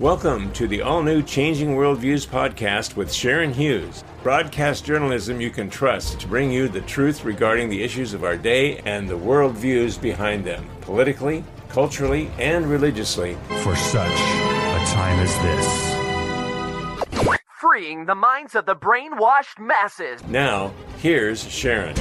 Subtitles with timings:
[0.00, 5.68] Welcome to the all new Changing Worldviews podcast with Sharon Hughes, broadcast journalism you can
[5.68, 10.00] trust to bring you the truth regarding the issues of our day and the worldviews
[10.00, 13.36] behind them, politically, culturally, and religiously.
[13.64, 17.34] For such a time as this.
[17.60, 20.22] Freeing the minds of the brainwashed masses.
[20.28, 21.96] Now, here's Sharon.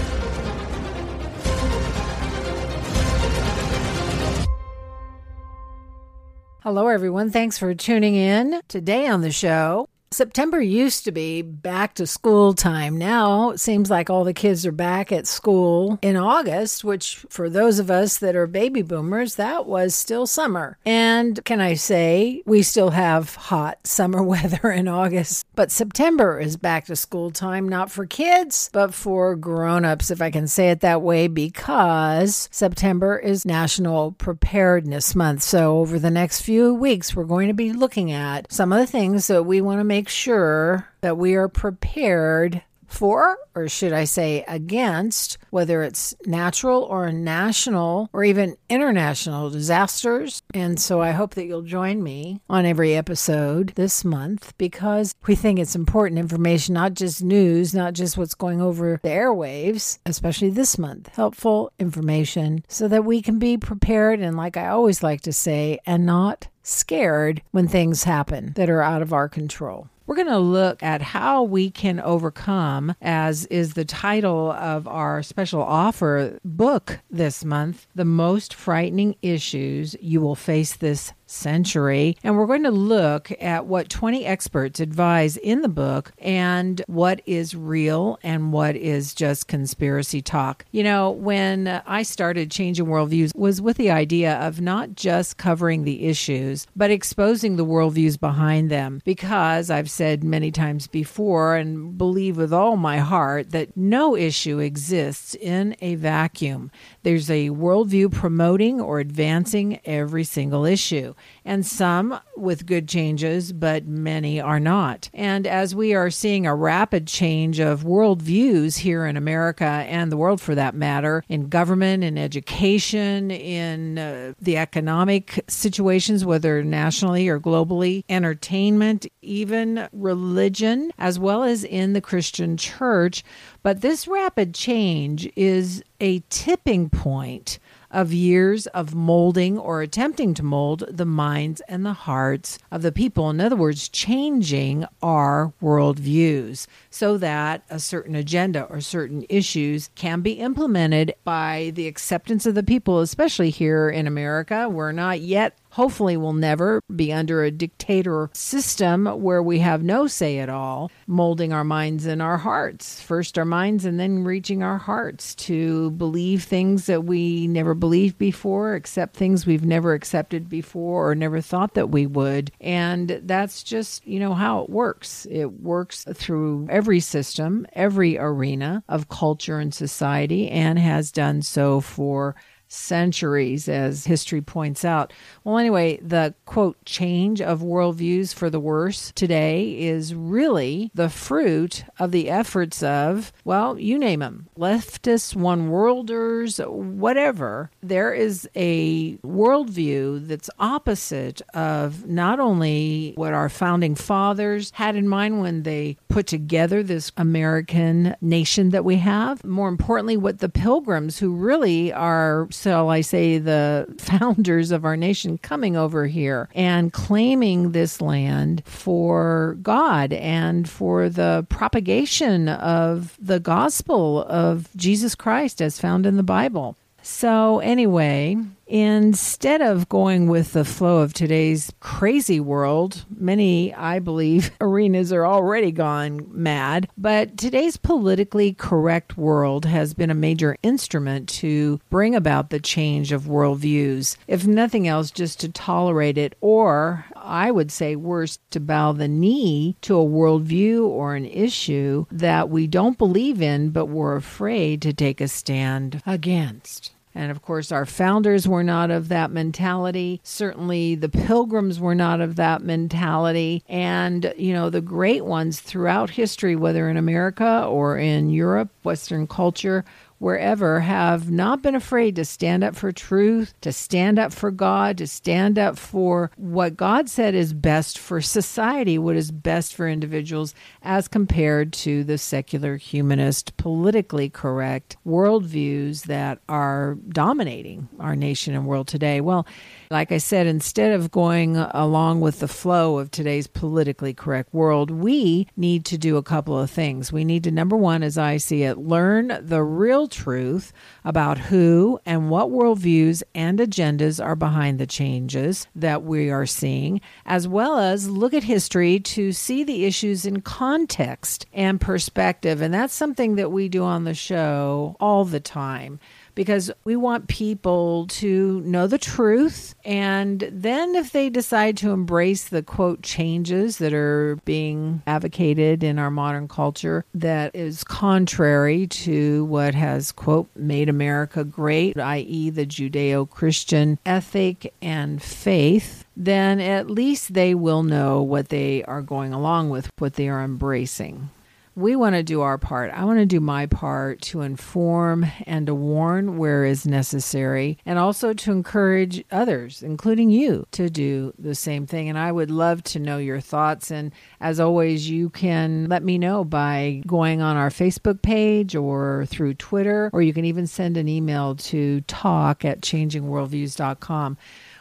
[6.68, 7.32] Hello, everyone.
[7.32, 8.60] Thanks for tuning in.
[8.68, 12.98] Today on the show, September used to be back to school time.
[12.98, 17.50] Now it seems like all the kids are back at school in August, which for
[17.50, 20.78] those of us that are baby boomers, that was still summer.
[20.86, 25.46] And can I say, we still have hot summer weather in August.
[25.56, 30.22] But September is back to school time, not for kids, but for grown ups, if
[30.22, 35.44] I can say it that way, because September is National Preparedness Month.
[35.44, 38.88] So over the next few weeks, we're going to be looking at some of the
[38.88, 43.94] things that we want to make make sure that we are prepared for, or should
[43.94, 50.42] I say against, whether it's natural or national or even international disasters.
[50.54, 55.36] And so I hope that you'll join me on every episode this month because we
[55.36, 60.50] think it's important information, not just news, not just what's going over the airwaves, especially
[60.50, 61.10] this month.
[61.16, 65.80] Helpful information so that we can be prepared and, like I always like to say,
[65.86, 69.90] and not scared when things happen that are out of our control.
[70.08, 75.22] We're going to look at how we can overcome, as is the title of our
[75.22, 82.18] special offer book this month, the most frightening issues you will face this century.
[82.24, 87.22] And we're going to look at what 20 experts advise in the book and what
[87.26, 90.66] is real and what is just conspiracy talk.
[90.72, 95.84] You know, when I started Changing Worldviews was with the idea of not just covering
[95.84, 99.02] the issues, but exposing the worldviews behind them.
[99.04, 104.60] Because I've said many times before and believe with all my heart that no issue
[104.60, 106.72] exists in a vacuum.
[107.04, 111.14] There's a worldview promoting or advancing every single issue
[111.46, 115.10] and some with good changes, but many are not.
[115.14, 120.18] And as we are seeing a rapid change of worldviews here in America and the
[120.18, 127.28] world for that matter, in government, in education, in uh, the economic situations, whether nationally
[127.28, 133.24] or globally, entertainment, even religion, as well as in the Christian church.
[133.64, 137.60] But this rapid change is a tipping point
[137.98, 142.92] of years of molding or attempting to mold the minds and the hearts of the
[142.92, 143.28] people.
[143.32, 150.22] In other words, changing our worldviews so that a certain agenda or certain issues can
[150.22, 154.70] be implemented by the acceptance of the people, especially here in America.
[154.70, 160.08] We're not yet hopefully will never be under a dictator system where we have no
[160.08, 163.00] say at all, molding our minds and our hearts.
[163.00, 168.18] First our minds and then reaching our hearts to believe things that we never believed
[168.18, 172.52] before, accept things we've never accepted before or never thought that we would.
[172.60, 175.28] And that's just, you know, how it works.
[175.30, 181.82] It works through every system, every arena of culture and society, and has done so
[181.82, 182.36] for
[182.68, 185.14] centuries, as history points out.
[185.44, 191.84] Well, anyway, the quote, change of worldviews for the worse today is really the fruit
[192.00, 197.72] of the efforts of, well, you name them, leftists, one worlders, whatever.
[197.82, 205.08] There is a worldview that's opposite of not only what our founding fathers had in
[205.08, 210.50] mind when they put together this American nation that we have, more importantly, what the
[210.50, 216.50] pilgrims who really are shall I say, the founders of our nation coming over here
[216.56, 225.16] and claiming this land for God and for the propagation of the gospel of Jesus
[225.16, 226.76] Christ as found in the Bible.
[227.02, 234.52] So, anyway, Instead of going with the flow of today's crazy world, many, I believe,
[234.62, 236.90] arenas are already gone mad.
[236.98, 243.14] But today's politically correct world has been a major instrument to bring about the change
[243.14, 244.18] of worldviews.
[244.28, 249.08] If nothing else, just to tolerate it, or I would say worse, to bow the
[249.08, 254.82] knee to a worldview or an issue that we don't believe in, but we're afraid
[254.82, 256.92] to take a stand against.
[257.18, 260.22] And of course, our founders were not of that mentality.
[260.24, 263.64] Certainly, the pilgrims were not of that mentality.
[263.68, 269.26] And, you know, the great ones throughout history, whether in America or in Europe, Western
[269.26, 269.84] culture,
[270.20, 274.98] wherever have not been afraid to stand up for truth, to stand up for God,
[274.98, 279.88] to stand up for what God said is best for society, what is best for
[279.88, 288.56] individuals, as compared to the secular, humanist, politically correct worldviews that are dominating our nation
[288.56, 289.22] and world today.
[289.22, 289.46] Well,
[289.90, 294.92] like I said, instead of going along with the flow of today's politically correct world,
[294.92, 297.12] we need to do a couple of things.
[297.12, 300.74] We need to, number one, as I see it, learn the real truth
[301.06, 307.00] about who and what worldviews and agendas are behind the changes that we are seeing,
[307.26, 312.62] as well as look at history to see the issues in context and perspective.
[312.62, 316.00] And that's something that we do on the show all the time
[316.38, 319.74] because we want people to know the truth.
[319.84, 325.98] And then, if they decide to embrace the quote changes that are being advocated in
[325.98, 332.68] our modern culture that is contrary to what has quote made America great, i.e., the
[332.68, 339.34] Judeo Christian ethic and faith, then at least they will know what they are going
[339.34, 341.32] along with, what they are embracing
[341.78, 342.90] we want to do our part.
[342.90, 348.00] I want to do my part to inform and to warn where is necessary, and
[348.00, 352.10] also to encourage others, including you, to do the same thing.
[352.10, 353.92] And I would love to know your thoughts.
[353.92, 359.28] And as always, you can let me know by going on our Facebook page or
[359.28, 364.36] through Twitter, or you can even send an email to talk at changingworldviews.com.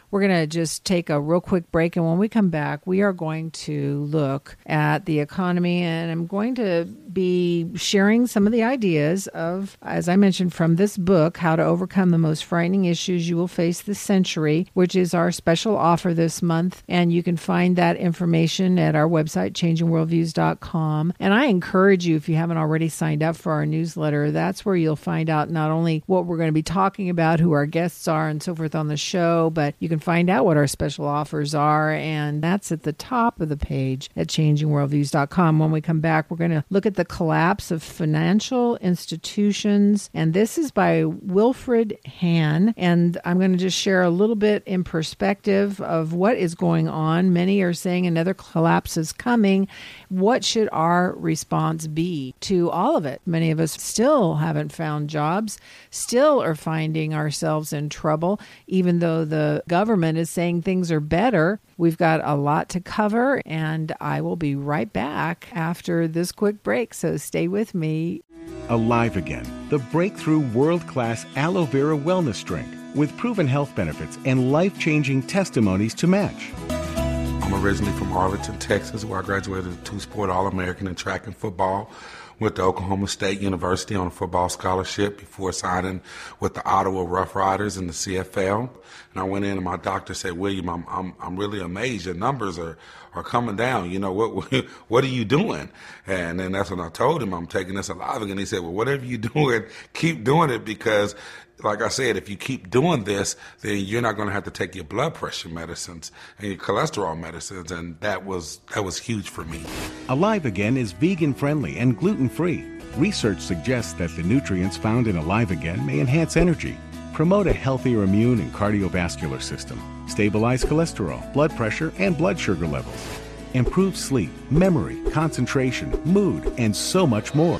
[0.09, 1.95] We're going to just take a real quick break.
[1.95, 5.81] And when we come back, we are going to look at the economy.
[5.81, 10.75] And I'm going to be sharing some of the ideas of, as I mentioned, from
[10.75, 14.95] this book, How to Overcome the Most Frightening Issues You Will Face This Century, which
[14.95, 16.83] is our special offer this month.
[16.87, 21.13] And you can find that information at our website, changingworldviews.com.
[21.19, 24.75] And I encourage you, if you haven't already signed up for our newsletter, that's where
[24.75, 28.07] you'll find out not only what we're going to be talking about, who our guests
[28.07, 30.67] are, and so forth on the show, but you can can find out what our
[30.67, 35.59] special offers are, and that's at the top of the page at changingworldviews.com.
[35.59, 40.33] When we come back, we're going to look at the collapse of financial institutions, and
[40.33, 42.73] this is by Wilfred Hahn.
[42.77, 46.87] And I'm going to just share a little bit in perspective of what is going
[46.87, 47.33] on.
[47.33, 49.67] Many are saying another collapse is coming.
[50.09, 53.21] What should our response be to all of it?
[53.25, 55.57] Many of us still haven't found jobs,
[55.89, 60.99] still are finding ourselves in trouble, even though the government government is saying things are
[60.99, 61.61] better.
[61.77, 66.61] We've got a lot to cover, and I will be right back after this quick
[66.61, 66.93] break.
[66.93, 68.21] So stay with me.
[68.67, 74.51] Alive Again, the breakthrough world class aloe vera wellness drink with proven health benefits and
[74.51, 76.51] life changing testimonies to match.
[76.69, 80.95] I'm originally from Arlington, Texas, where I graduated as a two sport All American in
[80.95, 81.89] track and football
[82.39, 86.01] went to Oklahoma State University on a football scholarship before signing
[86.39, 88.69] with the Ottawa Rough Riders in the CFL.
[89.13, 92.05] And I went in and my doctor said, William, I'm, I'm, I'm really amazed.
[92.05, 92.77] Your numbers are,
[93.15, 93.89] are coming down.
[93.89, 94.53] You know, what,
[94.87, 95.69] what are you doing?
[96.05, 98.37] And then that's when I told him I'm taking this alive again.
[98.37, 99.63] He said, well, whatever you're doing,
[99.93, 101.15] keep doing it because
[101.63, 104.51] like I said, if you keep doing this, then you're not going to have to
[104.51, 109.29] take your blood pressure medicines and your cholesterol medicines, and that was that was huge
[109.29, 109.63] for me.
[110.09, 112.63] Alive Again is vegan friendly and gluten free.
[112.95, 116.77] Research suggests that the nutrients found in Alive Again may enhance energy,
[117.13, 123.19] promote a healthier immune and cardiovascular system, stabilize cholesterol, blood pressure, and blood sugar levels,
[123.53, 127.59] improve sleep, memory, concentration, mood, and so much more.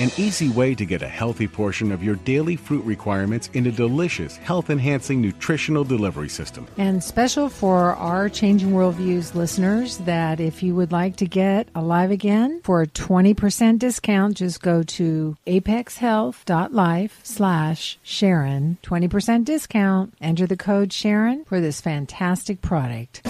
[0.00, 3.70] An easy way to get a healthy portion of your daily fruit requirements in a
[3.70, 6.66] delicious, health enhancing nutritional delivery system.
[6.76, 12.10] And special for our Changing Worldviews listeners that if you would like to get Alive
[12.10, 18.78] Again for a 20% discount, just go to apexhealth.life slash Sharon.
[18.82, 20.12] 20% discount.
[20.20, 23.24] Enter the code Sharon for this fantastic product.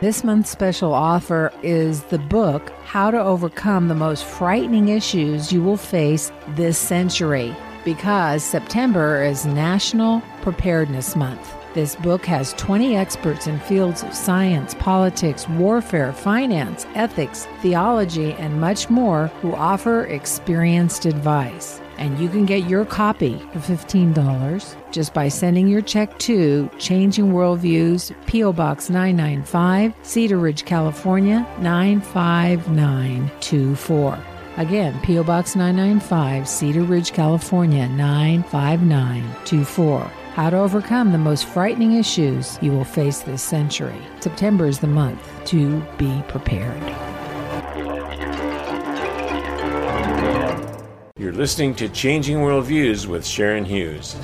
[0.00, 5.60] This month's special offer is the book, How to Overcome the Most Frightening Issues You
[5.60, 7.52] Will Face This Century,
[7.84, 11.52] because September is National Preparedness Month.
[11.74, 18.60] This book has 20 experts in fields of science, politics, warfare, finance, ethics, theology, and
[18.60, 21.80] much more who offer experienced advice.
[21.98, 27.32] And you can get your copy for $15 just by sending your check to Changing
[27.32, 28.52] Worldviews, P.O.
[28.52, 34.18] Box 995, Cedar Ridge, California 95924.
[34.58, 35.24] Again, P.O.
[35.24, 40.00] Box 995, Cedar Ridge, California 95924.
[40.34, 44.00] How to Overcome the Most Frightening Issues You Will Face This Century.
[44.20, 46.80] September is the month to be prepared.
[51.18, 54.14] You're listening to Changing Worldviews with Sharon Hughes.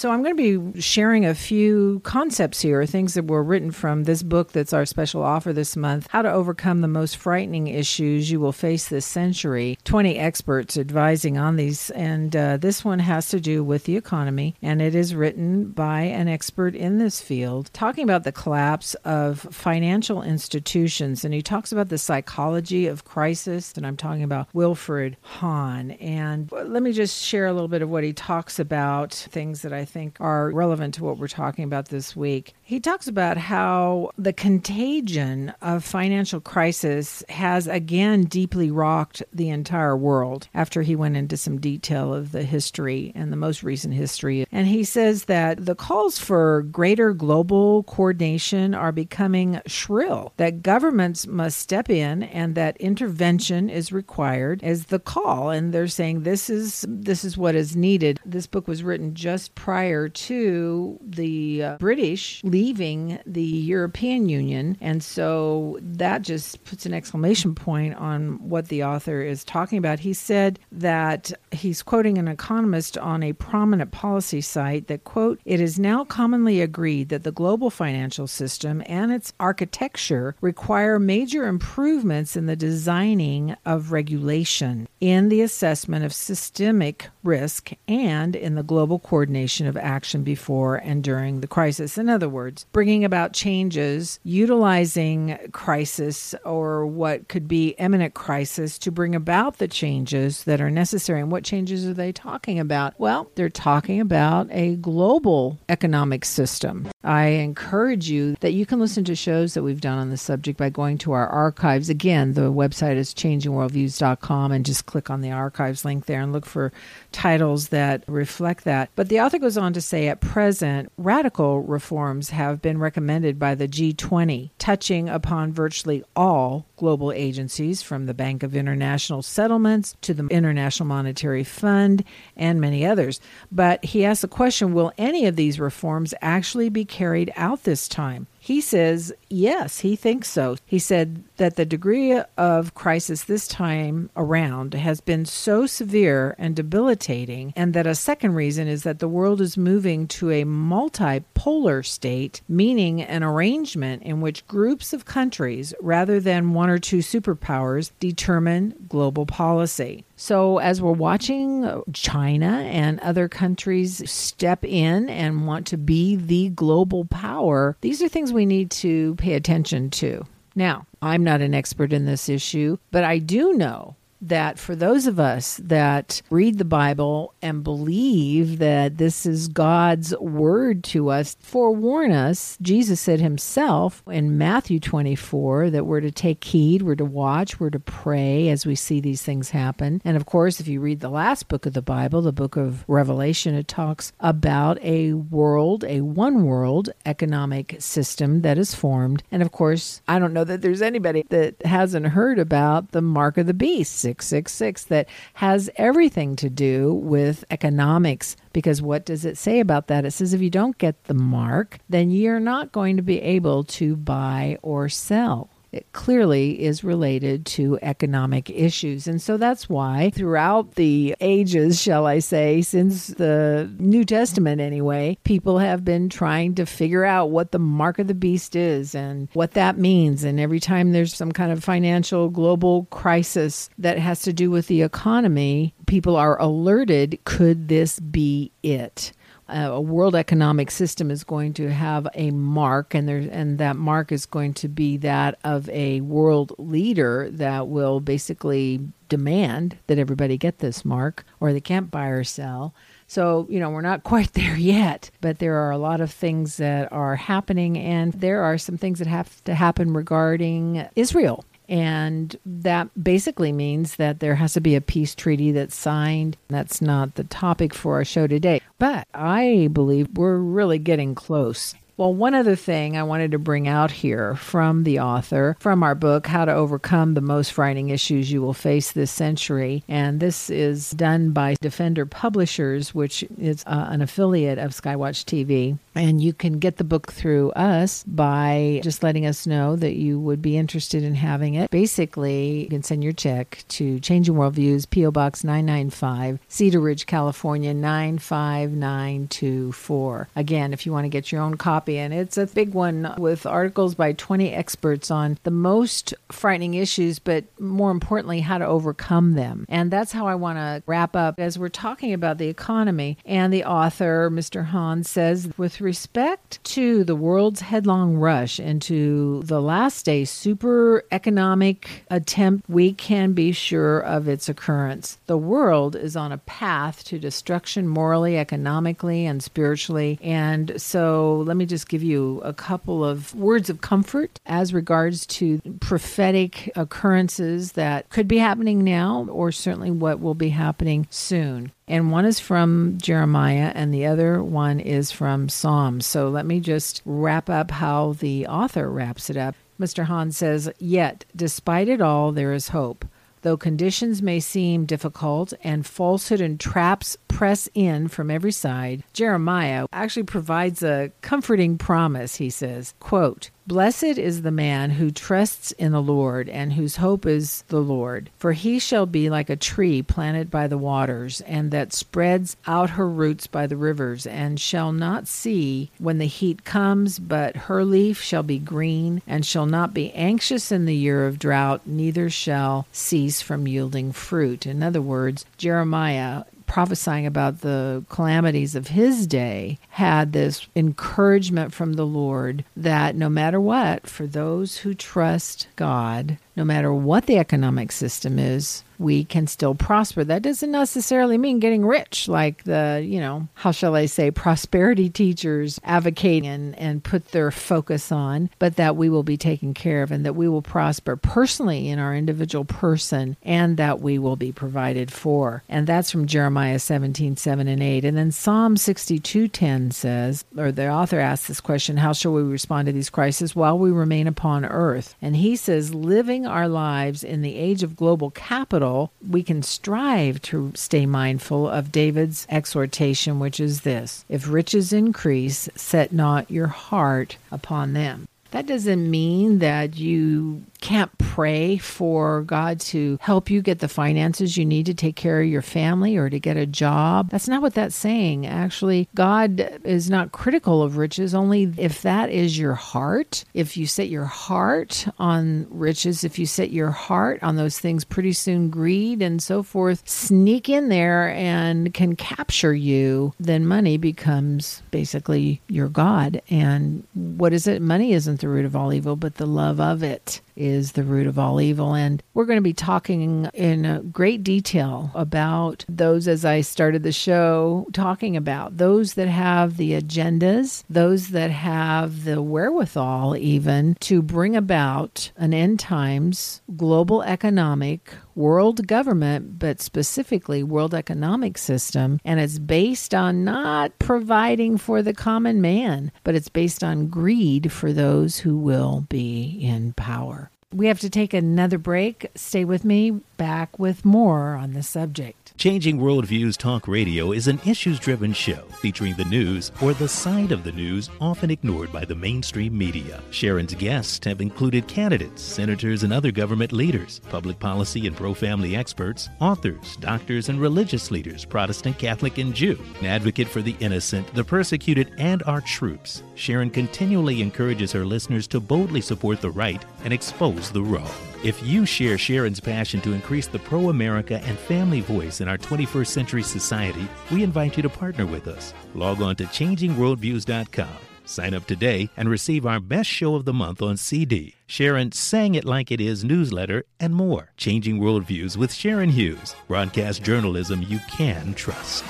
[0.00, 4.04] So, I'm going to be sharing a few concepts here, things that were written from
[4.04, 8.30] this book that's our special offer this month How to Overcome the Most Frightening Issues
[8.30, 9.76] You Will Face This Century.
[9.84, 14.54] 20 experts advising on these, and uh, this one has to do with the economy,
[14.62, 19.40] and it is written by an expert in this field, talking about the collapse of
[19.50, 21.26] financial institutions.
[21.26, 25.90] And he talks about the psychology of crisis, and I'm talking about Wilfred Hahn.
[25.90, 29.74] And let me just share a little bit of what he talks about, things that
[29.74, 32.54] I think are relevant to what we're talking about this week.
[32.62, 39.96] He talks about how the contagion of financial crisis has again deeply rocked the entire
[39.96, 44.46] world after he went into some detail of the history and the most recent history.
[44.52, 51.26] And he says that the calls for greater global coordination are becoming shrill, that governments
[51.26, 55.50] must step in and that intervention is required as the call.
[55.50, 58.20] And they're saying this is this is what is needed.
[58.24, 64.76] This book was written just prior to the uh, British leaving the European Union.
[64.80, 70.00] And so that just puts an exclamation point on what the author is talking about.
[70.00, 75.60] He said that he's quoting an economist on a prominent policy site that, quote, it
[75.60, 82.36] is now commonly agreed that the global financial system and its architecture require major improvements
[82.36, 88.98] in the designing of regulation, in the assessment of systemic risk, and in the global
[88.98, 91.98] coordination of action before and during the crisis.
[91.98, 98.90] In other words, bringing about changes, utilizing crisis or what could be imminent crisis to
[98.90, 101.20] bring about the changes that are necessary.
[101.20, 102.94] And what changes are they talking about?
[102.98, 106.88] Well, they're talking about a global economic system.
[107.02, 110.58] I encourage you that you can listen to shows that we've done on the subject
[110.58, 111.88] by going to our archives.
[111.88, 116.46] Again, the website is changingworldviews.com and just click on the archives link there and look
[116.46, 116.72] for
[117.12, 118.90] titles that reflect that.
[118.96, 123.54] But the author goes on to say at present, radical reforms have been recommended by
[123.54, 130.14] the G20, touching upon virtually all global agencies from the Bank of International Settlements to
[130.14, 132.04] the International Monetary Fund
[132.36, 133.20] and many others.
[133.50, 137.88] But he asks the question will any of these reforms actually be carried out this
[137.88, 138.26] time?
[138.42, 140.56] He says, yes, he thinks so.
[140.64, 146.56] He said that the degree of crisis this time around has been so severe and
[146.56, 151.84] debilitating, and that a second reason is that the world is moving to a multipolar
[151.84, 157.90] state, meaning an arrangement in which groups of countries, rather than one or two superpowers,
[158.00, 160.06] determine global policy.
[160.16, 166.50] So, as we're watching China and other countries step in and want to be the
[166.50, 167.04] global
[167.40, 170.24] power, these are things we need to pay attention to.
[170.54, 175.06] Now, I'm not an expert in this issue, but I do know that for those
[175.06, 181.36] of us that read the Bible and believe that this is God's word to us,
[181.40, 182.58] forewarn us.
[182.60, 187.70] Jesus said himself in Matthew 24 that we're to take heed, we're to watch, we're
[187.70, 190.00] to pray as we see these things happen.
[190.04, 192.84] And of course, if you read the last book of the Bible, the book of
[192.88, 199.22] Revelation, it talks about a world, a one world economic system that is formed.
[199.30, 203.38] And of course, I don't know that there's anybody that hasn't heard about the mark
[203.38, 208.36] of the beast 666 that has everything to do with economics.
[208.52, 210.04] Because what does it say about that?
[210.04, 213.64] It says if you don't get the mark, then you're not going to be able
[213.64, 219.06] to buy or sell it clearly is related to economic issues.
[219.06, 225.18] And so that's why throughout the ages, shall I say, since the New Testament anyway,
[225.24, 229.28] people have been trying to figure out what the mark of the beast is and
[229.32, 230.24] what that means.
[230.24, 234.66] And every time there's some kind of financial global crisis that has to do with
[234.66, 239.12] the economy, people are alerted could this be it?
[239.50, 243.76] Uh, a world economic system is going to have a mark and there and that
[243.76, 249.98] mark is going to be that of a world leader that will basically demand that
[249.98, 252.72] everybody get this mark or they can't buy or sell.
[253.06, 256.56] So, you know, we're not quite there yet, but there are a lot of things
[256.58, 262.36] that are happening, and there are some things that have to happen regarding Israel and
[262.44, 266.36] that basically means that there has to be a peace treaty that's signed.
[266.48, 268.60] That's not the topic for our show today.
[268.80, 273.68] But I believe we're really getting close Well, one other thing I wanted to bring
[273.68, 278.32] out here from the author, from our book, How to Overcome the Most Frightening Issues
[278.32, 279.84] You Will Face This Century.
[279.86, 285.78] And this is done by Defender Publishers, which is uh, an affiliate of Skywatch TV.
[285.94, 290.20] And you can get the book through us by just letting us know that you
[290.20, 291.70] would be interested in having it.
[291.70, 295.10] Basically, you can send your check to Changing Worldviews, P.O.
[295.10, 300.28] Box 995, Cedar Ridge, California 95924.
[300.36, 303.44] Again, if you want to get your own copy, and it's a big one with
[303.44, 309.32] articles by 20 experts on the most frightening issues, but more importantly, how to overcome
[309.32, 309.66] them.
[309.68, 313.18] And that's how I want to wrap up as we're talking about the economy.
[313.24, 314.66] And the author, Mr.
[314.66, 322.04] Hahn, says with respect to the world's headlong rush into the last day super economic
[322.08, 325.18] attempt, we can be sure of its occurrence.
[325.26, 330.16] The world is on a path to destruction morally, economically, and spiritually.
[330.22, 335.26] And so let me just give you a couple of words of comfort as regards
[335.38, 341.72] to prophetic occurrences that could be happening now or certainly what will be happening soon
[341.90, 346.06] and one is from Jeremiah, and the other one is from Psalms.
[346.06, 349.56] So let me just wrap up how the author wraps it up.
[349.78, 350.04] Mr.
[350.04, 353.04] Hahn says, Yet, despite it all, there is hope.
[353.42, 359.86] Though conditions may seem difficult and falsehood and traps press in from every side, Jeremiah
[359.92, 362.36] actually provides a comforting promise.
[362.36, 367.24] He says, quote, Blessed is the man who trusts in the Lord and whose hope
[367.24, 368.28] is the Lord.
[368.36, 372.90] For he shall be like a tree planted by the waters, and that spreads out
[372.90, 377.84] her roots by the rivers, and shall not see when the heat comes, but her
[377.84, 382.28] leaf shall be green, and shall not be anxious in the year of drought, neither
[382.28, 384.66] shall cease from yielding fruit.
[384.66, 391.94] In other words, Jeremiah prophesying about the calamities of his day had this encouragement from
[391.94, 397.38] the Lord that no matter what, for those who trust God, no matter what the
[397.38, 400.22] economic system is, we can still prosper.
[400.22, 405.08] That doesn't necessarily mean getting rich, like the, you know, how shall I say, prosperity
[405.08, 410.02] teachers advocate and, and put their focus on, but that we will be taken care
[410.02, 414.36] of and that we will prosper personally in our individual person and that we will
[414.36, 415.62] be provided for.
[415.66, 418.04] And that's from Jeremiah 17, 7 and 8.
[418.04, 422.42] And then Psalm 62, 10 says, or the author asks this question, how shall we
[422.42, 425.14] respond to these crises while we remain upon earth?
[425.22, 425.94] And he says,
[426.40, 431.68] living our lives in the age of global capital, we can strive to stay mindful
[431.68, 438.26] of David's exhortation, which is this If riches increase, set not your heart upon them.
[438.50, 444.56] That doesn't mean that you can't pray for God to help you get the finances
[444.56, 447.30] you need to take care of your family or to get a job.
[447.30, 448.46] That's not what that's saying.
[448.46, 453.44] Actually, God is not critical of riches, only if that is your heart.
[453.54, 458.04] If you set your heart on riches, if you set your heart on those things,
[458.04, 463.96] pretty soon greed and so forth sneak in there and can capture you, then money
[463.96, 466.42] becomes basically your God.
[466.50, 467.82] And what is it?
[467.82, 471.26] Money isn't the root of all evil, but the love of it is the root
[471.26, 471.94] of all evil.
[471.94, 477.12] And we're going to be talking in great detail about those as I started the
[477.12, 484.20] show talking about those that have the agendas, those that have the wherewithal even to
[484.20, 492.20] bring about an end times global economic world government, but specifically world economic system.
[492.24, 497.72] And it's based on not providing for the common man, but it's based on greed
[497.72, 500.50] for those who will be in power.
[500.72, 502.28] We have to take another break.
[502.36, 505.56] Stay with me, back with more on the subject.
[505.56, 510.52] Changing Worldviews Talk Radio is an issues driven show featuring the news or the side
[510.52, 513.22] of the news often ignored by the mainstream media.
[513.30, 518.76] Sharon's guests have included candidates, senators, and other government leaders, public policy and pro family
[518.76, 522.78] experts, authors, doctors, and religious leaders, Protestant, Catholic, and Jew.
[523.00, 528.46] An advocate for the innocent, the persecuted, and our troops, Sharon continually encourages her listeners
[528.48, 531.10] to boldly support the right and expose the wrong.
[531.42, 535.56] If you share Sharon's passion to increase the pro America and family voice in our
[535.56, 538.74] 21st century society, we invite you to partner with us.
[538.94, 540.98] Log on to changingworldviews.com.
[541.24, 545.54] Sign up today and receive our best show of the month on CD, Sharon Sang
[545.54, 547.52] It Like It Is newsletter, and more.
[547.56, 549.56] Changing Worldviews with Sharon Hughes.
[549.66, 552.04] Broadcast journalism you can trust.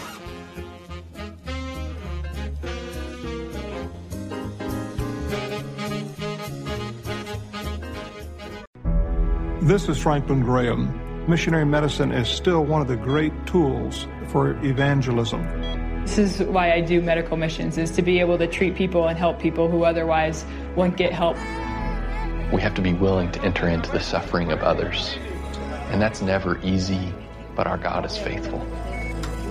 [9.63, 11.29] This is Franklin Graham.
[11.29, 15.43] Missionary medicine is still one of the great tools for evangelism.
[16.07, 19.19] This is why I do medical missions is to be able to treat people and
[19.19, 20.47] help people who otherwise
[20.77, 21.37] wouldn't get help.
[22.55, 25.19] We have to be willing to enter into the suffering of others.
[25.91, 27.13] And that's never easy,
[27.55, 28.67] but our God is faithful.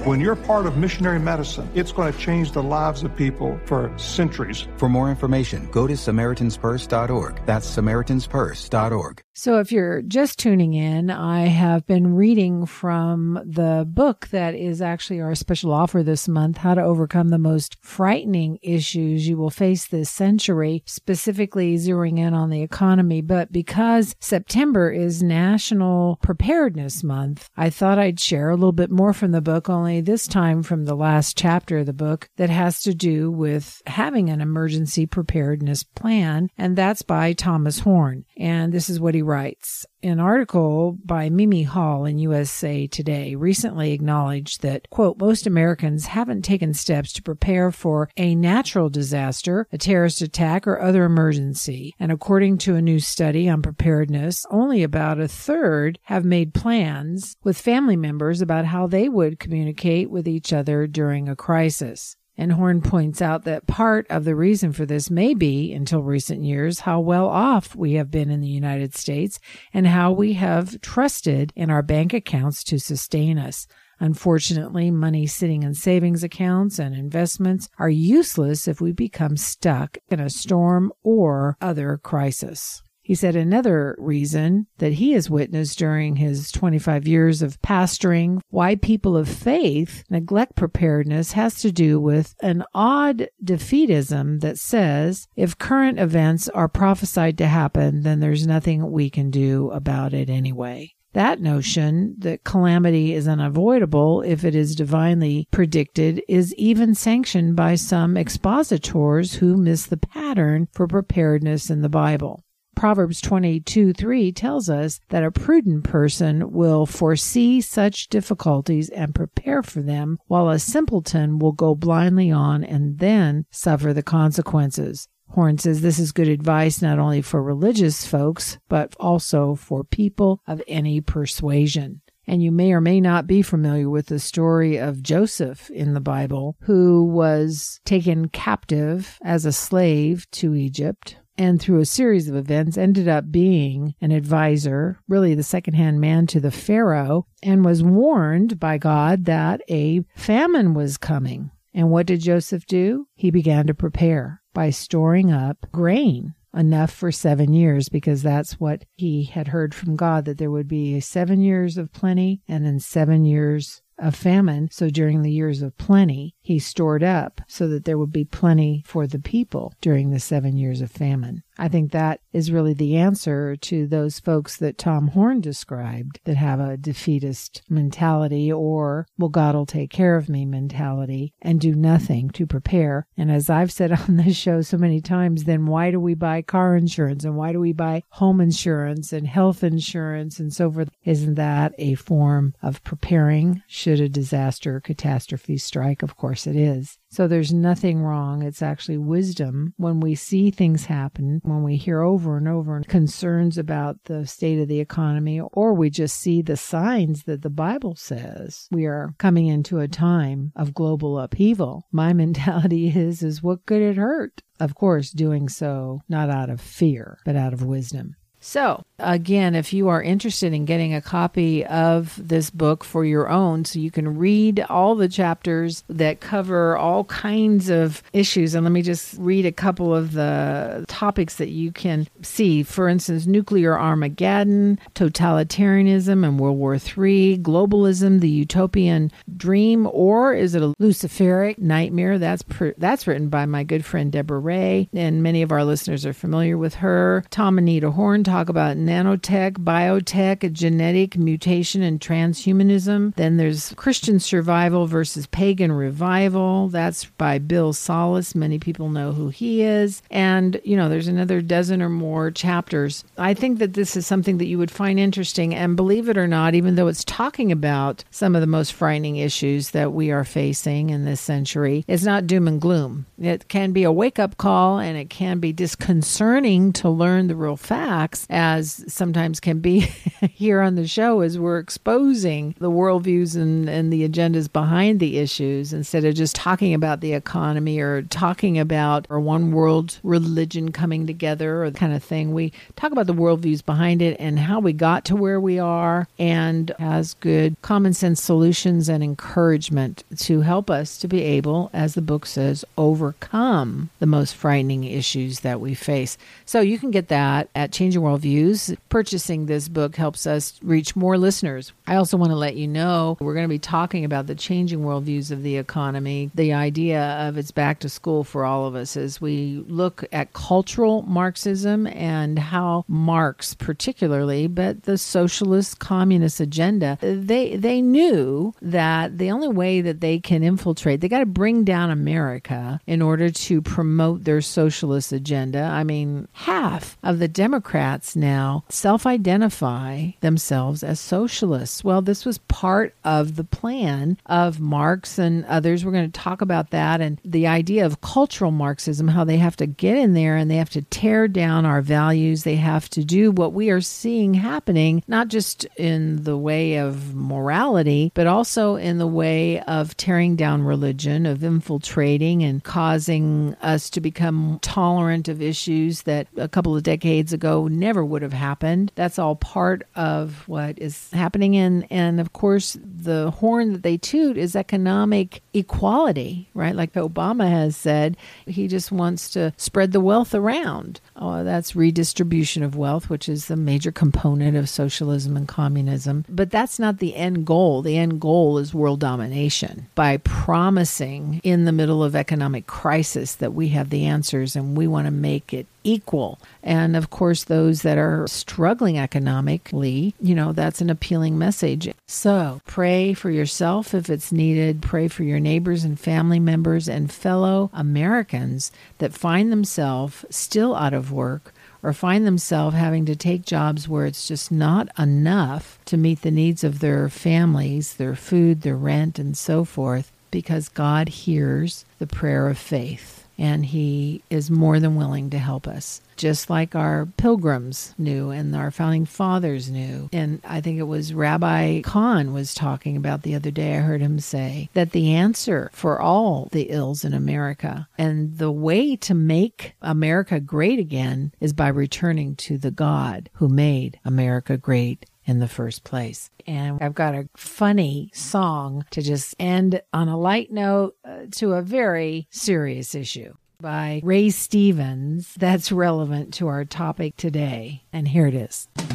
[0.05, 3.91] When you're part of missionary medicine, it's going to change the lives of people for
[3.97, 4.65] centuries.
[4.77, 7.45] For more information, go to SamaritansPurse.org.
[7.45, 9.21] That's SamaritansPurse.org.
[9.33, 14.81] So, if you're just tuning in, I have been reading from the book that is
[14.81, 19.49] actually our special offer this month How to Overcome the Most Frightening Issues You Will
[19.49, 23.21] Face This Century, specifically zeroing in on the economy.
[23.21, 29.13] But because September is National Preparedness Month, I thought I'd share a little bit more
[29.13, 32.81] from the book, only this time from the last chapter of the book that has
[32.81, 36.49] to do with having an emergency preparedness plan.
[36.57, 38.25] And that's by Thomas Horn.
[38.37, 39.85] And this is what he writes.
[40.01, 46.43] An article by Mimi Hall in USA Today recently acknowledged that, quote, most Americans haven't
[46.43, 51.95] taken steps to prepare for a natural disaster, a terrorist attack, or other emergency.
[51.99, 57.35] And according to a new study on preparedness, only about a third have made plans
[57.43, 62.15] with family members about how they would communicate with each other during a crisis.
[62.39, 66.41] And Horn points out that part of the reason for this may be, until recent
[66.41, 69.41] years, how well off we have been in the United States
[69.73, 73.67] and how we have trusted in our bank accounts to sustain us.
[73.99, 80.21] Unfortunately, money sitting in savings accounts and investments are useless if we become stuck in
[80.21, 82.81] a storm or other crisis.
[83.09, 88.75] He said another reason that he has witnessed during his 25 years of pastoring why
[88.75, 95.57] people of faith neglect preparedness has to do with an odd defeatism that says if
[95.57, 100.93] current events are prophesied to happen, then there's nothing we can do about it anyway.
[101.13, 107.73] That notion that calamity is unavoidable if it is divinely predicted is even sanctioned by
[107.73, 112.43] some expositors who miss the pattern for preparedness in the Bible.
[112.79, 119.61] Proverbs 22 3 tells us that a prudent person will foresee such difficulties and prepare
[119.61, 125.09] for them, while a simpleton will go blindly on and then suffer the consequences.
[125.31, 130.41] Horn says this is good advice not only for religious folks, but also for people
[130.47, 131.99] of any persuasion.
[132.25, 135.99] And you may or may not be familiar with the story of Joseph in the
[135.99, 142.35] Bible, who was taken captive as a slave to Egypt and through a series of
[142.35, 147.81] events ended up being an advisor, really the second-hand man to the Pharaoh, and was
[147.81, 151.49] warned by God that a famine was coming.
[151.73, 153.07] And what did Joseph do?
[153.15, 158.83] He began to prepare by storing up grain enough for seven years because that's what
[158.95, 162.79] he had heard from God that there would be seven years of plenty and then
[162.79, 164.67] seven years of famine.
[164.71, 168.83] So during the years of plenty, he stored up so that there would be plenty
[168.83, 171.43] for the people during the seven years of famine.
[171.59, 176.37] I think that is really the answer to those folks that Tom Horn described that
[176.37, 181.75] have a defeatist mentality or, well, God will take care of me mentality and do
[181.75, 183.05] nothing to prepare.
[183.15, 186.41] And as I've said on this show so many times, then why do we buy
[186.41, 190.89] car insurance and why do we buy home insurance and health insurance and so forth?
[191.03, 196.01] Isn't that a form of preparing should a disaster or catastrophe strike?
[196.01, 196.97] Of course it is.
[197.11, 198.43] So there's nothing wrong.
[198.43, 203.57] It's actually wisdom when we see things happen, when we hear over and over concerns
[203.57, 207.95] about the state of the economy, or we just see the signs that the Bible
[207.95, 211.87] says we are coming into a time of global upheaval.
[211.91, 214.41] My mentality is, is what could it hurt?
[214.59, 218.15] Of course, doing so not out of fear, but out of wisdom.
[218.41, 223.29] So, again, if you are interested in getting a copy of this book for your
[223.29, 228.55] own, so you can read all the chapters that cover all kinds of issues.
[228.55, 232.63] And let me just read a couple of the topics that you can see.
[232.63, 240.55] For instance, nuclear Armageddon, totalitarianism and World War III, globalism, the utopian dream, or is
[240.55, 242.17] it a Luciferic nightmare?
[242.17, 246.05] That's, pr- that's written by my good friend Debra Rae, and many of our listeners
[246.05, 247.23] are familiar with her.
[247.29, 253.15] Tom and Nita Horn talk about nanotech, biotech, genetic mutation, and transhumanism.
[253.15, 256.69] Then there's Christian survival versus pagan revival.
[256.69, 258.35] That's by Bill Salus.
[258.35, 260.01] Many people know who he is.
[260.11, 263.03] And, you know, there's another dozen or more chapters.
[263.17, 265.55] I think that this is something that you would find interesting.
[265.55, 269.17] And believe it or not, even though it's talking about some of the most frightening
[269.17, 273.05] issues that we are facing in this century, it's not doom and gloom.
[273.19, 277.35] It can be a wake up call and it can be disconcerting to learn the
[277.35, 279.79] real facts as sometimes can be
[280.31, 285.17] here on the show as we're exposing the worldviews and, and the agendas behind the
[285.17, 290.71] issues instead of just talking about the economy or talking about or one world religion
[290.71, 292.33] coming together or the kind of thing.
[292.33, 296.07] We talk about the worldviews behind it and how we got to where we are
[296.17, 301.93] and has good common sense solutions and encouragement to help us to be able, as
[301.93, 306.17] the book says, overcome the most frightening issues that we face.
[306.45, 308.77] So you can get that at Changing Worldviews.
[308.89, 311.73] Purchasing this book helps us reach more listeners.
[311.87, 314.79] I also want to let you know we're going to be talking about the changing
[314.79, 318.97] worldviews of the economy, the idea of it's back to school for all of us
[318.97, 326.97] as we look at cultural Marxism and how Marx, particularly, but the socialist communist agenda,
[327.01, 331.63] they they knew that the only way that they can infiltrate, they got to bring
[331.63, 335.61] down America in order to promote their socialist agenda.
[335.61, 341.83] I mean, half of the Democrats now self identify themselves as socialists.
[341.83, 345.83] Well, this was part of the plan of Marx and others.
[345.83, 349.55] We're going to talk about that and the idea of cultural Marxism, how they have
[349.57, 352.43] to get in there and they have to tear down our values.
[352.43, 357.15] They have to do what we are seeing happening, not just in the way of
[357.15, 363.89] morality, but also in the way of tearing down religion, of infiltrating and causing us
[363.89, 368.91] to become tolerant of issues that a couple of decades ago never would have happened.
[368.95, 371.55] That's all part of what is happening.
[371.55, 376.75] And, and of course, the horn that they toot is economic equality, right?
[376.75, 381.01] Like Obama has said, he just wants to spread the wealth around.
[381.15, 386.25] Oh, that's redistribution of wealth, which is the major component of socialism and communism.
[386.29, 387.81] But that's not the end goal.
[387.81, 393.53] The end goal is world domination by promising in the middle of economic crisis that
[393.53, 396.39] we have the answers and we want to make it equal.
[396.63, 401.93] And of course, those that are struggling economically, you know, that's an appealing message.
[402.07, 404.81] So pray for yourself if it's needed.
[404.81, 410.93] Pray for your neighbors and family members and fellow Americans that find themselves still out
[410.93, 415.95] of work or find themselves having to take jobs where it's just not enough to
[415.95, 421.07] meet the needs of their families, their food, their rent, and so forth, because God
[421.07, 426.01] hears the prayer of faith and He is more than willing to help us.
[426.17, 430.09] Just like our pilgrims knew and our founding fathers knew.
[430.11, 433.77] And I think it was Rabbi Cahn was talking about the other day.
[433.77, 438.51] I heard him say that the answer for all the ills in America and the
[438.51, 444.57] way to make America great again is by returning to the God who made America
[444.57, 446.31] great in the first place.
[446.47, 451.53] And I've got a funny song to just end on a light note uh, to
[451.53, 457.83] a very serious issue by Ray Stevens that's relevant to our topic today.
[457.93, 458.67] And here it is.
[458.77, 458.85] Hey,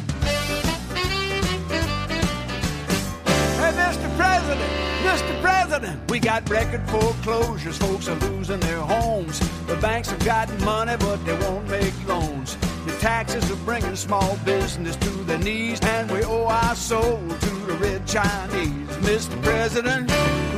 [3.71, 4.17] Mr.
[4.17, 4.71] President,
[5.03, 5.41] Mr.
[5.41, 7.77] President, we got record foreclosures.
[7.77, 9.39] Folks are losing their homes.
[9.67, 12.57] The banks have gotten money, but they won't make loans.
[12.85, 17.49] The taxes are bringing small business to their knees, and we owe our soul to
[17.65, 18.87] the red Chinese.
[19.01, 19.41] Mr.
[19.41, 20.07] President,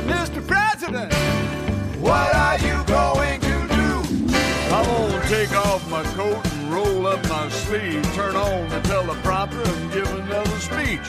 [0.04, 0.46] Mr.
[0.46, 1.10] President,
[1.98, 4.02] what are you going to do?
[4.70, 9.64] I'm gonna take off my coat and roll up my sleeve, turn on the teleprompter
[9.66, 11.08] and give another speech.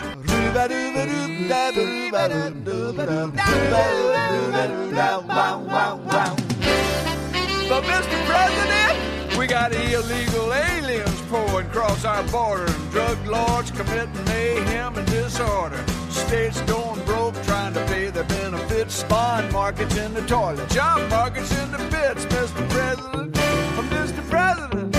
[7.69, 8.25] But Mr.
[8.25, 9.08] President,
[9.39, 15.81] we got illegal aliens pouring across our border and drug lords committing mayhem and disorder.
[16.09, 21.57] States going broke trying to pay their benefits, bond markets in the toilet, job markets
[21.57, 22.69] in the pits, Mr.
[22.69, 23.37] President.
[23.37, 24.29] Oh, Mr.
[24.29, 24.93] President,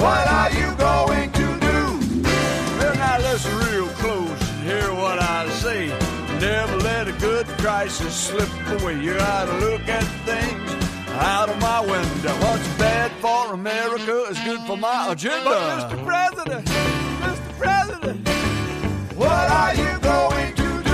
[0.00, 1.82] what are you going to do?
[2.78, 5.88] Well, now listen real close and hear what I say.
[6.40, 8.48] Never let a good crisis slip
[8.80, 8.98] away.
[8.98, 10.82] You gotta look at things
[11.14, 12.51] out of my window.
[13.52, 15.44] What's bad for America is good for my agenda.
[15.44, 16.04] But Mr.
[16.06, 17.58] President, Mr.
[17.58, 18.28] President,
[19.14, 20.92] what are you going to do?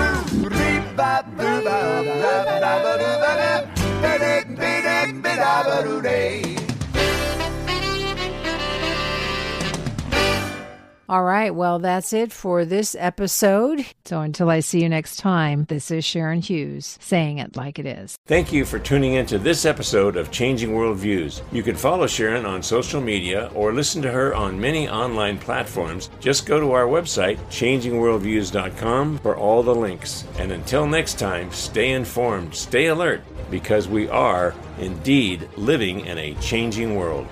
[11.11, 11.55] All right.
[11.55, 13.87] Well, that's it for this episode.
[14.05, 17.87] So until I see you next time, this is Sharon Hughes saying it like it
[17.87, 18.19] is.
[18.27, 21.41] Thank you for tuning into this episode of Changing Worldviews.
[21.51, 26.11] You can follow Sharon on social media or listen to her on many online platforms.
[26.21, 30.27] Just go to our website, changingworldviews.com, for all the links.
[30.39, 36.35] And until next time, stay informed, stay alert, because we are indeed living in a
[36.35, 37.27] changing world.